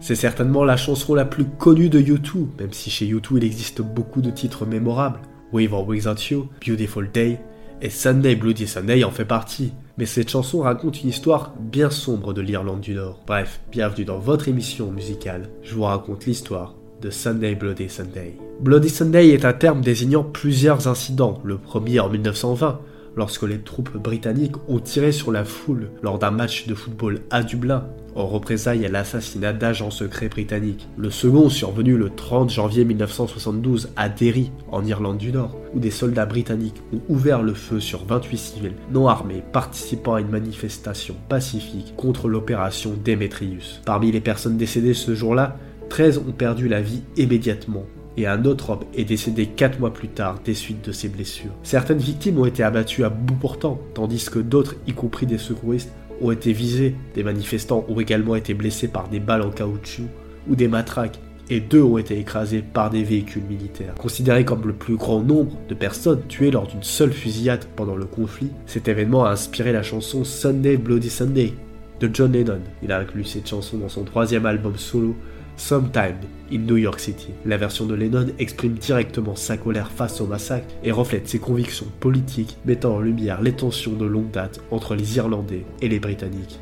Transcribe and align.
C'est 0.00 0.16
certainement 0.16 0.64
la 0.64 0.76
chanson 0.76 1.14
la 1.14 1.24
plus 1.24 1.44
connue 1.44 1.88
de 1.88 2.00
U2, 2.00 2.46
même 2.58 2.72
si 2.72 2.90
chez 2.90 3.06
U2 3.06 3.38
il 3.38 3.44
existe 3.44 3.80
beaucoup 3.80 4.20
de 4.20 4.30
titres 4.30 4.66
mémorables. 4.66 5.20
Wave 5.52 5.72
or 5.72 5.86
Without 5.86 6.16
You, 6.30 6.48
Beautiful 6.66 7.10
Day, 7.10 7.38
et 7.80 7.90
Sunday 7.90 8.34
Bloody 8.34 8.66
Sunday 8.66 9.04
en 9.04 9.10
fait 9.10 9.24
partie. 9.24 9.72
Mais 9.98 10.06
cette 10.06 10.30
chanson 10.30 10.60
raconte 10.60 11.02
une 11.02 11.10
histoire 11.10 11.54
bien 11.58 11.90
sombre 11.90 12.32
de 12.32 12.40
l'Irlande 12.40 12.80
du 12.80 12.94
Nord. 12.94 13.20
Bref, 13.26 13.60
bienvenue 13.70 14.04
dans 14.04 14.18
votre 14.18 14.48
émission 14.48 14.90
musicale. 14.90 15.48
Je 15.62 15.74
vous 15.74 15.84
raconte 15.84 16.26
l'histoire 16.26 16.74
de 17.00 17.10
Sunday 17.10 17.54
Bloody 17.54 17.88
Sunday. 17.88 18.36
Bloody 18.60 18.88
Sunday 18.88 19.30
est 19.30 19.44
un 19.44 19.52
terme 19.52 19.80
désignant 19.80 20.24
plusieurs 20.24 20.88
incidents. 20.88 21.40
Le 21.44 21.58
premier 21.58 22.00
en 22.00 22.08
1920, 22.08 22.80
lorsque 23.16 23.42
les 23.42 23.60
troupes 23.60 23.96
britanniques 23.96 24.56
ont 24.68 24.78
tiré 24.78 25.12
sur 25.12 25.32
la 25.32 25.44
foule 25.44 25.90
lors 26.02 26.18
d'un 26.18 26.30
match 26.30 26.66
de 26.66 26.74
football 26.74 27.20
à 27.30 27.42
Dublin 27.42 27.86
en 28.14 28.26
représailles 28.26 28.84
à 28.84 28.88
l'assassinat 28.88 29.52
d'agents 29.52 29.90
secrets 29.90 30.28
britanniques. 30.28 30.88
Le 30.96 31.10
second 31.10 31.48
survenu 31.48 31.96
le 31.96 32.10
30 32.10 32.50
janvier 32.50 32.84
1972 32.84 33.90
à 33.96 34.08
Derry, 34.08 34.50
en 34.70 34.84
Irlande 34.84 35.18
du 35.18 35.32
Nord, 35.32 35.56
où 35.74 35.80
des 35.80 35.90
soldats 35.90 36.26
britanniques 36.26 36.82
ont 36.92 37.00
ouvert 37.08 37.42
le 37.42 37.54
feu 37.54 37.80
sur 37.80 38.04
28 38.04 38.36
civils 38.36 38.74
non 38.90 39.08
armés 39.08 39.42
participant 39.52 40.14
à 40.14 40.20
une 40.20 40.28
manifestation 40.28 41.16
pacifique 41.28 41.94
contre 41.96 42.28
l'opération 42.28 42.94
Demetrius. 43.02 43.80
Parmi 43.84 44.12
les 44.12 44.20
personnes 44.20 44.56
décédées 44.56 44.94
ce 44.94 45.14
jour-là, 45.14 45.56
13 45.88 46.18
ont 46.18 46.32
perdu 46.32 46.68
la 46.68 46.80
vie 46.80 47.02
immédiatement 47.16 47.84
et 48.16 48.26
un 48.26 48.44
autre 48.44 48.70
homme 48.70 48.84
est 48.94 49.04
décédé 49.04 49.46
4 49.46 49.80
mois 49.80 49.92
plus 49.92 50.08
tard 50.08 50.38
des 50.44 50.54
suites 50.54 50.84
de 50.84 50.92
ses 50.92 51.08
blessures. 51.08 51.52
Certaines 51.62 51.98
victimes 51.98 52.38
ont 52.38 52.46
été 52.46 52.62
abattues 52.62 53.04
à 53.04 53.08
bout 53.08 53.34
portant, 53.34 53.80
tandis 53.94 54.28
que 54.30 54.38
d'autres, 54.38 54.76
y 54.86 54.92
compris 54.92 55.26
des 55.26 55.38
secouristes, 55.38 55.92
ont 56.20 56.30
été 56.30 56.52
visés. 56.52 56.94
Des 57.14 57.22
manifestants 57.22 57.84
ont 57.88 58.00
également 58.00 58.36
été 58.36 58.54
blessés 58.54 58.88
par 58.88 59.08
des 59.08 59.20
balles 59.20 59.42
en 59.42 59.50
caoutchouc 59.50 60.08
ou 60.48 60.56
des 60.56 60.68
matraques, 60.68 61.20
et 61.50 61.60
deux 61.60 61.82
ont 61.82 61.98
été 61.98 62.18
écrasés 62.18 62.62
par 62.62 62.90
des 62.90 63.02
véhicules 63.02 63.42
militaires. 63.42 63.94
Considéré 63.94 64.44
comme 64.44 64.66
le 64.66 64.72
plus 64.72 64.96
grand 64.96 65.20
nombre 65.20 65.52
de 65.68 65.74
personnes 65.74 66.22
tuées 66.28 66.50
lors 66.50 66.66
d'une 66.66 66.82
seule 66.82 67.12
fusillade 67.12 67.64
pendant 67.76 67.96
le 67.96 68.04
conflit, 68.04 68.50
cet 68.66 68.88
événement 68.88 69.24
a 69.24 69.30
inspiré 69.30 69.72
la 69.72 69.82
chanson 69.82 70.24
Sunday 70.24 70.76
Bloody 70.76 71.10
Sunday 71.10 71.52
de 72.00 72.10
John 72.12 72.32
Lennon. 72.32 72.60
Il 72.82 72.90
a 72.92 72.98
inclus 72.98 73.24
cette 73.24 73.48
chanson 73.48 73.78
dans 73.78 73.88
son 73.88 74.04
troisième 74.04 74.46
album 74.46 74.76
solo 74.76 75.14
Sometime 75.56 76.16
in 76.50 76.58
New 76.60 76.76
York 76.76 77.00
City. 77.00 77.28
La 77.44 77.56
version 77.56 77.86
de 77.86 77.94
Lennon 77.94 78.26
exprime 78.38 78.74
directement 78.74 79.36
sa 79.36 79.56
colère 79.56 79.90
face 79.90 80.20
au 80.20 80.26
massacre 80.26 80.66
et 80.82 80.92
reflète 80.92 81.28
ses 81.28 81.38
convictions 81.38 81.86
politiques, 82.00 82.58
mettant 82.64 82.96
en 82.96 83.00
lumière 83.00 83.40
les 83.40 83.52
tensions 83.52 83.92
de 83.92 84.04
longue 84.04 84.30
date 84.30 84.60
entre 84.70 84.94
les 84.94 85.16
Irlandais 85.16 85.64
et 85.80 85.88
les 85.88 86.00
Britanniques. 86.00 86.60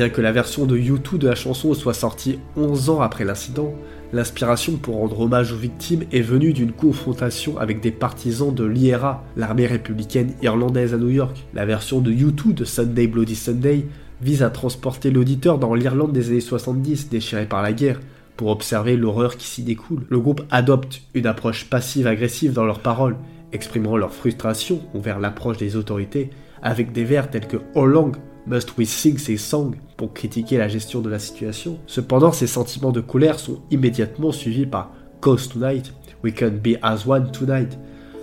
Bien 0.00 0.08
que 0.08 0.22
la 0.22 0.32
version 0.32 0.64
de 0.64 0.78
U2 0.78 1.18
de 1.18 1.28
la 1.28 1.34
chanson 1.34 1.74
soit 1.74 1.92
sortie 1.92 2.38
11 2.56 2.88
ans 2.88 3.00
après 3.02 3.26
l'incident, 3.26 3.74
l'inspiration 4.14 4.78
pour 4.78 4.96
rendre 4.96 5.20
hommage 5.20 5.52
aux 5.52 5.58
victimes 5.58 6.04
est 6.10 6.22
venue 6.22 6.54
d'une 6.54 6.72
confrontation 6.72 7.58
avec 7.58 7.82
des 7.82 7.90
partisans 7.90 8.54
de 8.54 8.64
l'IRA, 8.64 9.22
l'armée 9.36 9.66
républicaine 9.66 10.32
irlandaise 10.40 10.94
à 10.94 10.96
New 10.96 11.10
York. 11.10 11.44
La 11.52 11.66
version 11.66 12.00
de 12.00 12.10
U2 12.10 12.54
de 12.54 12.64
Sunday 12.64 13.08
Bloody 13.08 13.36
Sunday 13.36 13.84
vise 14.22 14.42
à 14.42 14.48
transporter 14.48 15.10
l'auditeur 15.10 15.58
dans 15.58 15.74
l'Irlande 15.74 16.12
des 16.12 16.30
années 16.30 16.40
70 16.40 17.10
déchirée 17.10 17.44
par 17.44 17.60
la 17.60 17.74
guerre, 17.74 18.00
pour 18.38 18.48
observer 18.48 18.96
l'horreur 18.96 19.36
qui 19.36 19.48
s'y 19.48 19.64
découle. 19.64 20.06
Le 20.08 20.18
groupe 20.18 20.40
adopte 20.50 21.02
une 21.12 21.26
approche 21.26 21.66
passive-agressive 21.66 22.54
dans 22.54 22.64
leurs 22.64 22.80
paroles, 22.80 23.16
exprimant 23.52 23.98
leur 23.98 24.14
frustration 24.14 24.80
envers 24.94 25.20
l'approche 25.20 25.58
des 25.58 25.76
autorités 25.76 26.30
avec 26.62 26.92
des 26.92 27.04
vers 27.04 27.28
tels 27.28 27.46
que 27.46 27.58
Long 27.74 28.12
Must 28.50 28.76
We 28.76 28.88
Sing 28.88 29.16
Ces 29.16 29.36
Songs 29.36 29.76
pour 29.96 30.12
critiquer 30.12 30.58
la 30.58 30.66
gestion 30.66 31.00
de 31.00 31.08
la 31.08 31.20
situation? 31.20 31.78
Cependant, 31.86 32.32
ces 32.32 32.48
sentiments 32.48 32.90
de 32.90 33.00
colère 33.00 33.38
sont 33.38 33.60
immédiatement 33.70 34.32
suivis 34.32 34.66
par 34.66 34.90
Cause 35.20 35.48
Tonight, 35.48 35.92
We 36.24 36.34
Can 36.34 36.54
Be 36.60 36.76
As 36.82 37.06
One 37.06 37.30
Tonight, 37.30 37.78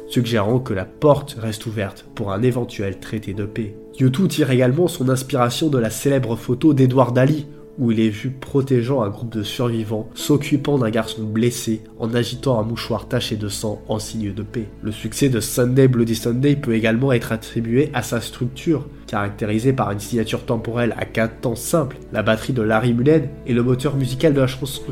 suggérant 0.09 0.59
que 0.59 0.73
la 0.73 0.83
porte 0.83 1.37
reste 1.39 1.65
ouverte 1.65 2.05
pour 2.13 2.33
un 2.33 2.41
éventuel 2.41 2.99
traité 2.99 3.33
de 3.33 3.45
paix. 3.45 3.77
U2 3.99 4.27
tire 4.27 4.51
également 4.51 4.89
son 4.89 5.07
inspiration 5.07 5.69
de 5.69 5.77
la 5.77 5.89
célèbre 5.89 6.35
photo 6.35 6.73
d'Edward 6.73 7.15
Dali, 7.15 7.45
où 7.77 7.91
il 7.91 7.99
est 7.99 8.09
vu 8.09 8.29
protégeant 8.29 9.01
un 9.01 9.09
groupe 9.09 9.33
de 9.33 9.43
survivants, 9.43 10.09
s'occupant 10.13 10.77
d'un 10.77 10.89
garçon 10.89 11.23
blessé 11.23 11.81
en 11.99 12.13
agitant 12.13 12.59
un 12.59 12.63
mouchoir 12.63 13.07
taché 13.07 13.35
de 13.35 13.47
sang 13.47 13.81
en 13.87 13.99
signe 13.99 14.33
de 14.33 14.43
paix. 14.43 14.67
Le 14.81 14.91
succès 14.91 15.29
de 15.29 15.39
Sunday 15.39 15.87
Bloody 15.87 16.15
Sunday 16.15 16.55
peut 16.55 16.73
également 16.73 17.11
être 17.11 17.31
attribué 17.31 17.89
à 17.93 18.01
sa 18.01 18.21
structure, 18.21 18.87
caractérisée 19.07 19.73
par 19.73 19.91
une 19.91 19.99
signature 19.99 20.45
temporelle 20.45 20.95
à 20.97 21.05
quatre 21.05 21.41
temps 21.41 21.55
simples, 21.55 21.97
la 22.11 22.23
batterie 22.23 22.53
de 22.53 22.61
Larry 22.61 22.93
Mullen 22.93 23.29
et 23.45 23.53
le 23.53 23.63
moteur 23.63 23.95
musical 23.95 24.33
de 24.33 24.41
la 24.41 24.47
chanson, 24.47 24.83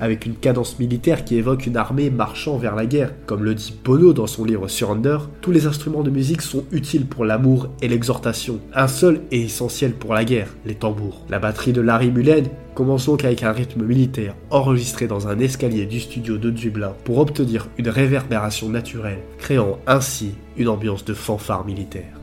avec 0.00 0.26
une 0.26 0.34
cadence 0.34 0.78
militaire 0.78 1.24
qui 1.24 1.36
évoque 1.36 1.66
une 1.66 1.76
armée 1.76 2.10
marchant 2.10 2.56
vers 2.56 2.74
la 2.74 2.86
guerre. 2.86 3.12
Comme 3.26 3.44
le 3.44 3.54
dit 3.54 3.74
Bono 3.84 4.12
dans 4.12 4.26
son 4.26 4.44
livre 4.44 4.68
Surrender, 4.68 5.18
tous 5.40 5.50
les 5.50 5.66
instruments 5.66 6.02
de 6.02 6.10
musique 6.10 6.42
sont 6.42 6.64
utiles 6.72 7.06
pour 7.06 7.24
l'amour 7.24 7.68
et 7.80 7.88
l'exhortation. 7.88 8.60
Un 8.74 8.88
seul 8.88 9.22
est 9.30 9.40
essentiel 9.40 9.92
pour 9.92 10.14
la 10.14 10.24
guerre, 10.24 10.48
les 10.66 10.74
tambours. 10.74 11.22
La 11.30 11.38
batterie 11.38 11.72
de 11.72 11.80
Larry 11.80 12.10
Mullen 12.10 12.33
commence 12.74 13.06
donc 13.06 13.24
avec 13.24 13.42
un 13.42 13.52
rythme 13.52 13.84
militaire 13.84 14.34
enregistré 14.50 15.06
dans 15.06 15.28
un 15.28 15.38
escalier 15.38 15.86
du 15.86 16.00
studio 16.00 16.38
de 16.38 16.50
Dublin 16.50 16.94
pour 17.04 17.18
obtenir 17.18 17.68
une 17.78 17.88
réverbération 17.88 18.68
naturelle, 18.68 19.20
créant 19.38 19.78
ainsi 19.86 20.34
une 20.56 20.68
ambiance 20.68 21.04
de 21.04 21.14
fanfare 21.14 21.64
militaire. 21.64 22.14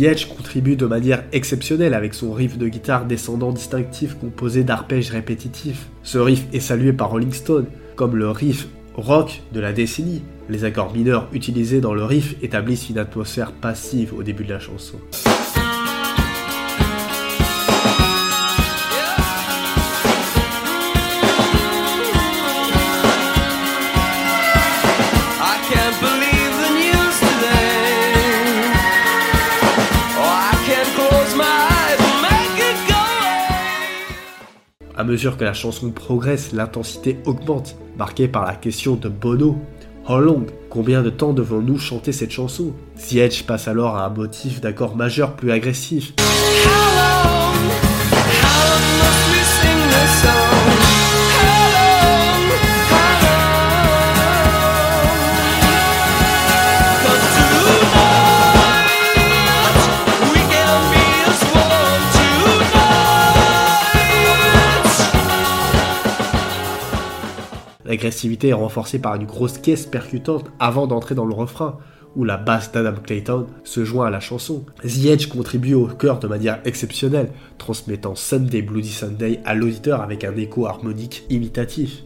The 0.00 0.04
Edge 0.04 0.26
contribue 0.26 0.76
de 0.76 0.86
manière 0.86 1.24
exceptionnelle 1.32 1.92
avec 1.92 2.14
son 2.14 2.32
riff 2.32 2.56
de 2.56 2.68
guitare 2.68 3.04
descendant 3.04 3.52
distinctif 3.52 4.14
composé 4.14 4.64
d'arpèges 4.64 5.10
répétitifs. 5.10 5.88
Ce 6.02 6.16
riff 6.16 6.46
est 6.54 6.60
salué 6.60 6.92
par 6.94 7.10
Rolling 7.10 7.32
Stone 7.32 7.66
comme 7.96 8.16
le 8.16 8.30
riff 8.30 8.66
rock 9.00 9.42
de 9.52 9.60
la 9.60 9.72
décennie. 9.72 10.22
Les 10.48 10.64
accords 10.64 10.92
mineurs 10.92 11.28
utilisés 11.32 11.80
dans 11.80 11.94
le 11.94 12.04
riff 12.04 12.36
établissent 12.42 12.90
une 12.90 12.98
atmosphère 12.98 13.52
passive 13.52 14.14
au 14.14 14.22
début 14.22 14.44
de 14.44 14.52
la 14.52 14.60
chanson. 14.60 14.98
À 35.00 35.04
mesure 35.04 35.38
que 35.38 35.44
la 35.44 35.54
chanson 35.54 35.90
progresse, 35.92 36.52
l'intensité 36.52 37.20
augmente, 37.24 37.74
marquée 37.96 38.28
par 38.28 38.44
la 38.44 38.54
question 38.54 38.96
de 38.96 39.08
Bono. 39.08 39.56
How 40.06 40.18
long 40.18 40.44
Combien 40.68 41.00
de 41.00 41.08
temps 41.08 41.32
devons-nous 41.32 41.78
chanter 41.78 42.12
cette 42.12 42.32
chanson? 42.32 42.74
The 42.98 43.14
Edge 43.14 43.44
passe 43.44 43.66
alors 43.66 43.96
à 43.96 44.04
un 44.04 44.10
motif 44.10 44.60
d'accord 44.60 44.96
majeur 44.96 45.36
plus 45.36 45.52
agressif. 45.52 46.12
L'agressivité 68.00 68.48
est 68.48 68.54
renforcée 68.54 68.98
par 68.98 69.14
une 69.16 69.26
grosse 69.26 69.58
caisse 69.58 69.84
percutante 69.84 70.50
avant 70.58 70.86
d'entrer 70.86 71.14
dans 71.14 71.26
le 71.26 71.34
refrain, 71.34 71.76
où 72.16 72.24
la 72.24 72.38
basse 72.38 72.72
d'Adam 72.72 72.94
Clayton 73.04 73.46
se 73.62 73.84
joint 73.84 74.06
à 74.06 74.10
la 74.10 74.20
chanson. 74.20 74.64
The 74.82 75.04
Edge 75.04 75.26
contribue 75.26 75.74
au 75.74 75.84
chœur 75.84 76.18
de 76.18 76.26
manière 76.26 76.60
exceptionnelle, 76.64 77.30
transmettant 77.58 78.14
Sunday 78.14 78.62
Bloody 78.62 78.88
Sunday 78.88 79.40
à 79.44 79.54
l'auditeur 79.54 80.00
avec 80.00 80.24
un 80.24 80.34
écho 80.36 80.66
harmonique 80.66 81.24
imitatif. 81.28 82.04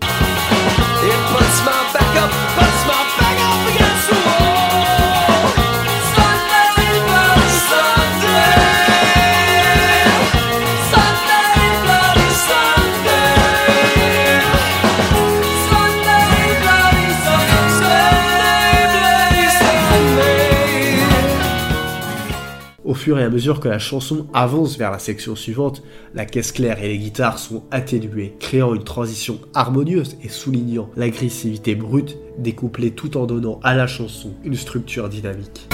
Fur 23.04 23.18
et 23.18 23.22
à 23.22 23.28
mesure 23.28 23.60
que 23.60 23.68
la 23.68 23.78
chanson 23.78 24.26
avance 24.32 24.78
vers 24.78 24.90
la 24.90 24.98
section 24.98 25.36
suivante, 25.36 25.82
la 26.14 26.24
caisse 26.24 26.52
claire 26.52 26.82
et 26.82 26.88
les 26.88 26.96
guitares 26.96 27.38
sont 27.38 27.64
atténuées, 27.70 28.34
créant 28.40 28.74
une 28.74 28.82
transition 28.82 29.40
harmonieuse 29.52 30.16
et 30.24 30.30
soulignant 30.30 30.88
l'agressivité 30.96 31.74
brute 31.74 32.16
découplée 32.38 32.92
tout 32.92 33.18
en 33.18 33.26
donnant 33.26 33.60
à 33.62 33.74
la 33.74 33.86
chanson 33.86 34.32
une 34.42 34.56
structure 34.56 35.10
dynamique. 35.10 35.68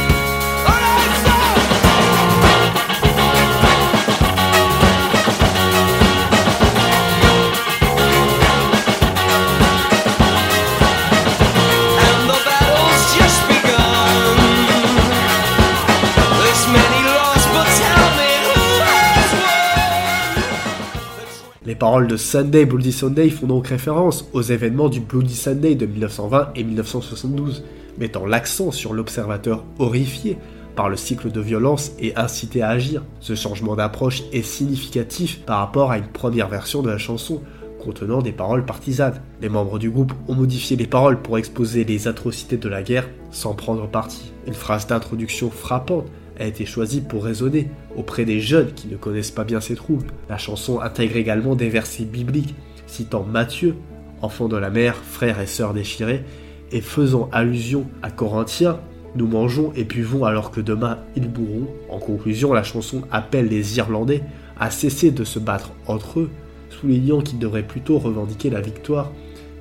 Les 21.71 21.77
paroles 21.77 22.09
de 22.09 22.17
Sunday 22.17 22.67
Bloody 22.67 22.91
Sunday 22.91 23.31
font 23.31 23.47
donc 23.47 23.69
référence 23.69 24.29
aux 24.33 24.43
événements 24.43 24.89
du 24.89 24.99
Bloody 24.99 25.37
Sunday 25.37 25.77
de 25.77 25.87
1920 25.87 26.49
et 26.57 26.65
1972, 26.65 27.63
mettant 27.97 28.27
l'accent 28.27 28.73
sur 28.73 28.93
l'observateur 28.93 29.65
horrifié 29.79 30.37
par 30.75 30.89
le 30.89 30.97
cycle 30.97 31.31
de 31.31 31.41
violence 31.41 31.93
et 32.01 32.17
incité 32.17 32.63
à 32.63 32.71
agir. 32.71 33.05
Ce 33.21 33.37
changement 33.37 33.77
d'approche 33.77 34.25
est 34.33 34.43
significatif 34.43 35.43
par 35.43 35.61
rapport 35.61 35.93
à 35.93 35.99
une 35.99 36.09
première 36.09 36.49
version 36.49 36.83
de 36.83 36.91
la 36.91 36.99
chanson 36.99 37.41
contenant 37.79 38.21
des 38.21 38.33
paroles 38.33 38.67
partisanes. 38.67 39.23
Les 39.41 39.49
membres 39.49 39.79
du 39.79 39.91
groupe 39.91 40.13
ont 40.27 40.35
modifié 40.35 40.77
les 40.77 40.89
paroles 40.89 41.23
pour 41.23 41.39
exposer 41.39 41.85
les 41.85 42.09
atrocités 42.09 42.57
de 42.57 42.69
la 42.69 42.83
guerre 42.83 43.09
sans 43.31 43.55
prendre 43.55 43.87
parti. 43.87 44.33
Une 44.49 44.55
phrase 44.55 44.89
d'introduction 44.89 45.53
frappante 45.53 46.07
a 46.41 46.47
été 46.47 46.67
choisie 46.67 47.01
pour 47.01 47.25
raisonner 47.25 47.69
auprès 47.97 48.25
des 48.25 48.41
jeunes 48.41 48.73
qui 48.73 48.89
ne 48.89 48.97
connaissent 48.97 49.31
pas 49.31 49.45
bien 49.45 49.61
ces 49.61 49.77
troubles. 49.77 50.09
La 50.29 50.39
chanson 50.39 50.81
intègre 50.81 51.17
également 51.17 51.55
des 51.55 51.69
versets 51.69 52.05
bibliques 52.05 52.55
citant 52.87 53.25
Matthieu, 53.25 53.77
enfant 54.21 54.49
de 54.49 54.57
la 54.57 54.71
mère, 54.71 54.97
frère 54.97 55.41
et 55.41 55.47
sœur 55.47 55.73
déchirés, 55.73 56.25
et 56.73 56.81
faisant 56.81 57.29
allusion 57.33 57.87
à 58.03 58.11
Corinthiens, 58.11 58.81
nous 59.17 59.27
mangeons 59.27 59.73
et 59.75 59.85
buvons 59.85 60.25
alors 60.25 60.51
que 60.51 60.61
demain 60.61 60.99
ils 61.17 61.29
bourront. 61.29 61.67
En 61.89 61.99
conclusion, 61.99 62.53
la 62.53 62.63
chanson 62.63 63.03
appelle 63.11 63.49
les 63.49 63.79
Irlandais 63.79 64.23
à 64.59 64.71
cesser 64.71 65.11
de 65.11 65.25
se 65.25 65.39
battre 65.39 65.73
entre 65.87 66.21
eux, 66.21 66.31
soulignant 66.69 67.21
qu'ils 67.21 67.39
devraient 67.39 67.67
plutôt 67.67 67.99
revendiquer 67.99 68.51
la 68.51 68.61
victoire 68.61 69.11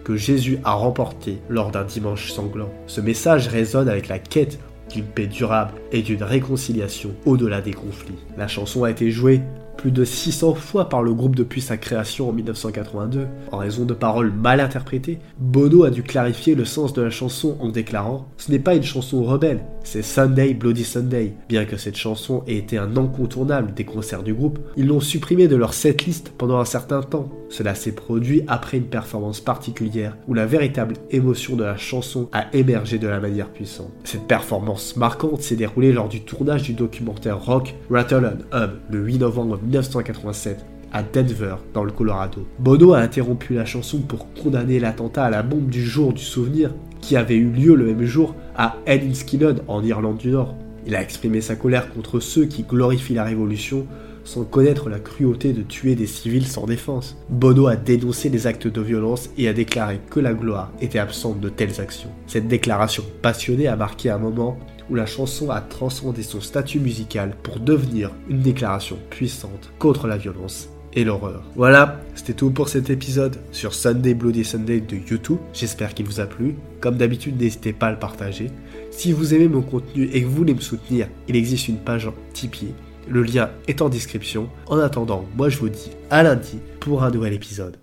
que 0.04 0.16
Jésus 0.16 0.60
a 0.64 0.74
remportée 0.74 1.40
lors 1.50 1.72
d'un 1.72 1.84
dimanche 1.84 2.32
sanglant. 2.32 2.70
Ce 2.88 3.02
message 3.02 3.48
résonne 3.48 3.90
avec 3.90 4.08
la 4.08 4.20
quête 4.20 4.60
d'une 4.90 5.06
paix 5.06 5.28
durable 5.28 5.74
et 5.92 6.02
d'une 6.02 6.24
réconciliation 6.24 7.12
au-delà 7.26 7.62
des 7.62 7.74
conflits. 7.74 8.18
La 8.38 8.48
chanson 8.48 8.84
a 8.84 8.92
été 8.92 9.12
jouée 9.12 9.42
plus 9.80 9.92
de 9.92 10.04
600 10.04 10.56
fois 10.56 10.90
par 10.90 11.02
le 11.02 11.14
groupe 11.14 11.38
depuis 11.38 11.62
sa 11.62 11.78
création 11.78 12.28
en 12.28 12.34
1982. 12.34 13.28
En 13.54 13.58
raison 13.58 13.86
de 13.86 13.94
paroles 13.94 14.34
mal 14.34 14.60
interprétées, 14.60 15.20
Bono 15.40 15.86
a 15.86 15.90
dû 15.90 16.04
clarifier 16.04 16.54
le 16.54 16.66
sens 16.66 16.92
de 16.92 17.02
la 17.02 17.10
chanson 17.10 17.56
en 17.62 17.70
déclarant 17.70 18.28
Ce 18.36 18.52
n'est 18.52 18.60
pas 18.60 18.76
une 18.76 18.84
chanson 18.84 19.24
rebelle, 19.24 19.62
c'est 19.86 20.02
Sunday 20.02 20.54
Bloody 20.54 20.84
Sunday. 20.84 21.34
Bien 21.48 21.64
que 21.64 21.78
cette 21.78 21.96
chanson 21.96 22.44
ait 22.46 22.58
été 22.58 22.78
un 22.78 22.98
incontournable 22.98 23.74
des 23.74 23.86
concerts 23.86 24.24
du 24.24 24.34
groupe, 24.34 24.60
ils 24.76 24.86
l'ont 24.86 25.00
supprimée 25.00 25.48
de 25.48 25.56
leur 25.56 25.74
setlist 25.74 26.34
pendant 26.38 26.60
un 26.60 26.66
certain 26.66 27.02
temps. 27.02 27.30
Cela 27.50 27.74
s'est 27.74 27.94
produit 27.94 28.44
après 28.48 28.78
une 28.78 28.84
performance 28.84 29.40
particulière 29.40 30.18
où 30.28 30.34
la 30.34 30.46
véritable 30.46 30.96
émotion 31.10 31.56
de 31.56 31.64
la 31.64 31.78
chanson 31.78 32.28
a 32.34 32.54
émergé 32.54 33.00
de 33.00 33.08
la 33.08 33.22
manière 33.22 33.50
puissante. 33.50 33.92
Cette 34.04 34.28
performance 34.28 34.98
marquante 34.98 35.42
s'est 35.42 35.56
déroulée 35.56 35.94
lors 35.94 36.10
du 36.10 36.22
tournage 36.22 36.64
du 36.64 36.74
documentaire 36.74 37.44
rock 37.44 37.76
Rattle 37.90 38.26
and 38.26 38.58
Hum 38.58 38.72
le 38.92 39.00
8 39.00 39.20
novembre 39.20 39.60
1987 39.70 40.66
à 40.92 41.04
Denver, 41.04 41.56
dans 41.74 41.84
le 41.84 41.92
Colorado. 41.92 42.48
Bono 42.58 42.94
a 42.94 43.00
interrompu 43.00 43.54
la 43.54 43.66
chanson 43.66 44.00
pour 44.00 44.34
condamner 44.34 44.80
l'attentat 44.80 45.26
à 45.26 45.30
la 45.30 45.44
bombe 45.44 45.70
du 45.70 45.86
jour 45.86 46.14
du 46.14 46.24
souvenir 46.24 46.74
qui 47.00 47.16
avait 47.16 47.36
eu 47.36 47.50
lieu 47.50 47.76
le 47.76 47.86
même 47.86 48.04
jour 48.04 48.36
à 48.58 48.78
Enniskillen 48.88 49.62
en 49.68 49.84
Irlande 49.84 50.18
du 50.18 50.32
Nord. 50.32 50.56
Il 50.88 50.96
a 50.96 51.02
exprimé 51.02 51.42
sa 51.42 51.56
colère 51.56 51.94
contre 51.94 52.20
ceux 52.20 52.46
qui 52.46 52.64
glorifient 52.64 53.14
la 53.14 53.24
révolution 53.24 53.86
sans 54.24 54.44
connaître 54.44 54.90
la 54.90 55.00
cruauté 55.00 55.54
de 55.54 55.62
tuer 55.62 55.96
des 55.96 56.08
civils 56.08 56.48
sans 56.48 56.66
défense. 56.66 57.18
Bono 57.30 57.68
a 57.68 57.76
dénoncé 57.76 58.30
les 58.30 58.48
actes 58.48 58.68
de 58.68 58.82
violence 58.82 59.30
et 59.38 59.48
a 59.48 59.54
déclaré 59.54 60.00
que 60.10 60.20
la 60.20 60.34
gloire 60.34 60.72
était 60.82 61.00
absente 61.00 61.40
de 61.40 61.50
telles 61.50 61.80
actions. 61.80 62.10
Cette 62.28 62.48
déclaration 62.48 63.04
passionnée 63.22 63.68
a 63.68 63.76
marqué 63.76 64.10
un 64.10 64.18
moment 64.18 64.58
où 64.90 64.96
la 64.96 65.06
chanson 65.06 65.50
a 65.50 65.62
transcendé 65.62 66.24
son 66.24 66.42
statut 66.42 66.80
musical 66.80 67.36
pour 67.44 67.60
devenir 67.60 68.12
une 68.30 68.42
déclaration 68.42 68.98
puissante 69.10 69.72
contre 69.80 70.08
la 70.08 70.18
violence 70.18 70.70
et 70.94 71.04
l'horreur. 71.04 71.44
Voilà, 71.56 72.02
c'était 72.16 72.34
tout 72.34 72.52
pour 72.52 72.70
cet 72.70 72.90
épisode 72.90 73.38
sur 73.52 73.74
Sunday 73.74 74.14
Bloody 74.14 74.44
Sunday 74.44 74.82
de 74.82 74.96
YouTube. 74.96 75.38
J'espère 75.54 75.94
qu'il 75.94 76.06
vous 76.06 76.20
a 76.20 76.26
plu. 76.26 76.56
Comme 76.82 76.98
d'habitude, 76.98 77.40
n'hésitez 77.40 77.74
pas 77.74 77.88
à 77.88 77.92
le 77.92 78.00
partager. 78.00 78.52
Si 78.92 79.12
vous 79.12 79.34
aimez 79.34 79.48
mon 79.48 79.62
contenu 79.62 80.10
et 80.12 80.22
que 80.22 80.28
vous 80.28 80.36
voulez 80.36 80.54
me 80.54 80.62
soutenir, 80.62 81.08
il 81.28 81.36
existe 81.36 81.68
une 81.68 81.78
page 81.78 82.08
en 82.08 82.14
Tipeee. 82.34 82.74
Le 83.08 83.24
lien 83.24 83.50
est 83.68 83.82
en 83.82 83.90
description. 83.90 84.50
En 84.68 84.78
attendant, 84.78 85.26
moi 85.36 85.50
je 85.50 85.58
vous 85.58 85.70
dis 85.70 85.92
à 86.10 86.24
lundi 86.24 86.60
pour 86.80 87.04
un 87.04 87.12
nouvel 87.12 87.34
épisode. 87.34 87.78